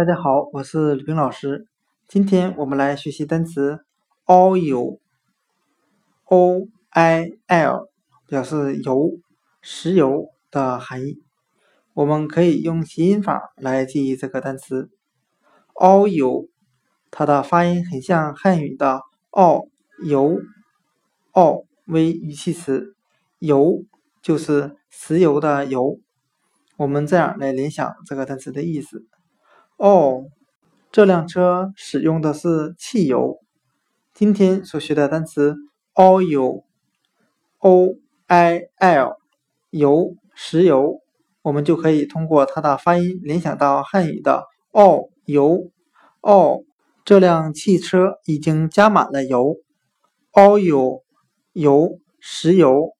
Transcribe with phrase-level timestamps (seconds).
[0.00, 1.66] 大家好，我是吕冰老师。
[2.08, 3.80] 今天我们来学习单词
[4.24, 4.96] oil，o
[6.88, 7.90] i l
[8.26, 9.10] 表示油、
[9.60, 11.22] 石油的含义。
[11.92, 14.88] 我们可以用谐音法来记忆这个单词
[15.74, 16.48] oil，
[17.10, 19.66] 它的发音很像汉语的“奥
[20.02, 20.38] 油
[21.32, 22.96] ”，“奥”为语气词
[23.38, 23.84] ，“油”
[24.24, 26.00] 就是石油的“油”。
[26.78, 29.04] 我们这样来联想这个单词的意思。
[29.80, 30.26] 哦，
[30.92, 33.38] 这辆车使用的是汽油。
[34.12, 35.56] 今天所学的单词
[35.94, 37.94] oil，o
[38.26, 39.16] i l，
[39.70, 41.00] 油，石油，
[41.40, 45.70] 我们就可以通过它的发音联想到汉语的“哦油”。
[46.20, 46.60] 哦，
[47.06, 49.56] 这辆汽车已经加满了油。
[50.34, 51.00] oil，
[51.54, 52.94] 油，石油。